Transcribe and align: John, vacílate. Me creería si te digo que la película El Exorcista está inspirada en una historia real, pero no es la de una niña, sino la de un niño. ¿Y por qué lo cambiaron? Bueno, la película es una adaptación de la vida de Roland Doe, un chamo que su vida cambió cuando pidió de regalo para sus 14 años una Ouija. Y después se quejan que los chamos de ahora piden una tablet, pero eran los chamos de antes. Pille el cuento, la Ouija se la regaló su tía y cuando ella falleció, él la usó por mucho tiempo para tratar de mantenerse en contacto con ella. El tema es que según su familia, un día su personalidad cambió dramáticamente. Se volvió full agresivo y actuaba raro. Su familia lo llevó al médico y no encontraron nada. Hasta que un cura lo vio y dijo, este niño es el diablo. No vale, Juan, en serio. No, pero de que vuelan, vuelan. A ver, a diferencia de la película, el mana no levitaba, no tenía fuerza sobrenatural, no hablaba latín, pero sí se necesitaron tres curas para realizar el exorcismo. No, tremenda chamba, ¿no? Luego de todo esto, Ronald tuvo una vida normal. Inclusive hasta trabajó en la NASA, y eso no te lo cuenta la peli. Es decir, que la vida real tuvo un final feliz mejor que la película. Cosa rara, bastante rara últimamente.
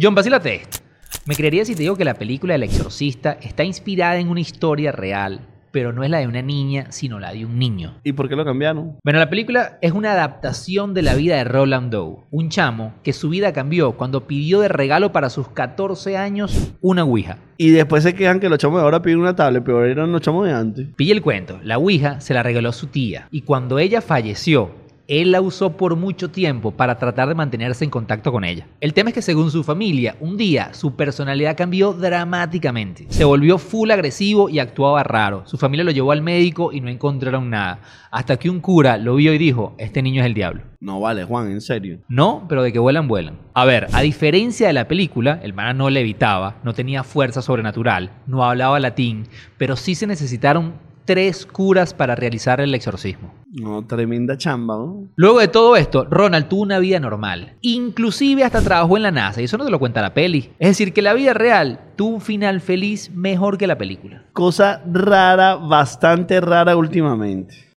John, 0.00 0.14
vacílate. 0.14 0.62
Me 1.26 1.34
creería 1.34 1.66
si 1.66 1.74
te 1.74 1.82
digo 1.82 1.96
que 1.96 2.04
la 2.06 2.14
película 2.14 2.54
El 2.54 2.62
Exorcista 2.62 3.36
está 3.42 3.62
inspirada 3.62 4.16
en 4.16 4.28
una 4.28 4.40
historia 4.40 4.90
real, 4.90 5.40
pero 5.70 5.92
no 5.92 6.02
es 6.02 6.08
la 6.08 6.20
de 6.20 6.26
una 6.26 6.40
niña, 6.40 6.86
sino 6.88 7.20
la 7.20 7.30
de 7.34 7.44
un 7.44 7.58
niño. 7.58 8.00
¿Y 8.02 8.14
por 8.14 8.26
qué 8.26 8.34
lo 8.34 8.42
cambiaron? 8.42 8.96
Bueno, 9.04 9.18
la 9.18 9.28
película 9.28 9.76
es 9.82 9.92
una 9.92 10.12
adaptación 10.12 10.94
de 10.94 11.02
la 11.02 11.14
vida 11.14 11.36
de 11.36 11.44
Roland 11.44 11.92
Doe, 11.92 12.24
un 12.30 12.48
chamo 12.48 12.94
que 13.02 13.12
su 13.12 13.28
vida 13.28 13.52
cambió 13.52 13.92
cuando 13.92 14.26
pidió 14.26 14.60
de 14.60 14.68
regalo 14.68 15.12
para 15.12 15.28
sus 15.28 15.48
14 15.48 16.16
años 16.16 16.72
una 16.80 17.04
Ouija. 17.04 17.36
Y 17.58 17.68
después 17.68 18.02
se 18.02 18.14
quejan 18.14 18.40
que 18.40 18.48
los 18.48 18.58
chamos 18.58 18.78
de 18.78 18.84
ahora 18.84 19.02
piden 19.02 19.20
una 19.20 19.36
tablet, 19.36 19.62
pero 19.62 19.84
eran 19.84 20.10
los 20.10 20.22
chamos 20.22 20.46
de 20.46 20.54
antes. 20.54 20.86
Pille 20.96 21.12
el 21.12 21.20
cuento, 21.20 21.60
la 21.62 21.76
Ouija 21.76 22.18
se 22.22 22.32
la 22.32 22.42
regaló 22.42 22.72
su 22.72 22.86
tía 22.86 23.28
y 23.30 23.42
cuando 23.42 23.78
ella 23.78 24.00
falleció, 24.00 24.70
él 25.20 25.32
la 25.32 25.42
usó 25.42 25.76
por 25.76 25.94
mucho 25.94 26.30
tiempo 26.30 26.70
para 26.70 26.96
tratar 26.96 27.28
de 27.28 27.34
mantenerse 27.34 27.84
en 27.84 27.90
contacto 27.90 28.32
con 28.32 28.44
ella. 28.44 28.66
El 28.80 28.94
tema 28.94 29.10
es 29.10 29.14
que 29.14 29.20
según 29.20 29.50
su 29.50 29.62
familia, 29.62 30.16
un 30.20 30.38
día 30.38 30.72
su 30.72 30.96
personalidad 30.96 31.54
cambió 31.54 31.92
dramáticamente. 31.92 33.04
Se 33.10 33.24
volvió 33.24 33.58
full 33.58 33.90
agresivo 33.90 34.48
y 34.48 34.58
actuaba 34.58 35.02
raro. 35.02 35.42
Su 35.44 35.58
familia 35.58 35.84
lo 35.84 35.90
llevó 35.90 36.12
al 36.12 36.22
médico 36.22 36.72
y 36.72 36.80
no 36.80 36.88
encontraron 36.88 37.50
nada. 37.50 37.80
Hasta 38.10 38.38
que 38.38 38.48
un 38.48 38.60
cura 38.60 38.96
lo 38.96 39.16
vio 39.16 39.34
y 39.34 39.38
dijo, 39.38 39.74
este 39.76 40.00
niño 40.00 40.22
es 40.22 40.26
el 40.26 40.34
diablo. 40.34 40.62
No 40.80 40.98
vale, 40.98 41.24
Juan, 41.24 41.50
en 41.50 41.60
serio. 41.60 41.98
No, 42.08 42.46
pero 42.48 42.62
de 42.62 42.72
que 42.72 42.78
vuelan, 42.78 43.06
vuelan. 43.06 43.38
A 43.52 43.66
ver, 43.66 43.88
a 43.92 44.00
diferencia 44.00 44.66
de 44.66 44.72
la 44.72 44.88
película, 44.88 45.40
el 45.42 45.52
mana 45.52 45.74
no 45.74 45.90
levitaba, 45.90 46.56
no 46.64 46.72
tenía 46.72 47.04
fuerza 47.04 47.42
sobrenatural, 47.42 48.12
no 48.26 48.44
hablaba 48.44 48.80
latín, 48.80 49.28
pero 49.58 49.76
sí 49.76 49.94
se 49.94 50.06
necesitaron 50.06 50.72
tres 51.04 51.44
curas 51.44 51.92
para 51.92 52.14
realizar 52.14 52.62
el 52.62 52.74
exorcismo. 52.74 53.41
No, 53.52 53.84
tremenda 53.86 54.38
chamba, 54.38 54.76
¿no? 54.76 55.08
Luego 55.14 55.40
de 55.40 55.48
todo 55.48 55.76
esto, 55.76 56.06
Ronald 56.08 56.48
tuvo 56.48 56.62
una 56.62 56.78
vida 56.78 56.98
normal. 56.98 57.56
Inclusive 57.60 58.44
hasta 58.44 58.62
trabajó 58.62 58.96
en 58.96 59.02
la 59.02 59.10
NASA, 59.10 59.42
y 59.42 59.44
eso 59.44 59.58
no 59.58 59.66
te 59.66 59.70
lo 59.70 59.78
cuenta 59.78 60.00
la 60.00 60.14
peli. 60.14 60.50
Es 60.58 60.68
decir, 60.68 60.94
que 60.94 61.02
la 61.02 61.12
vida 61.12 61.34
real 61.34 61.80
tuvo 61.96 62.14
un 62.14 62.20
final 62.22 62.62
feliz 62.62 63.10
mejor 63.10 63.58
que 63.58 63.66
la 63.66 63.76
película. 63.76 64.24
Cosa 64.32 64.82
rara, 64.90 65.56
bastante 65.56 66.40
rara 66.40 66.76
últimamente. 66.76 67.70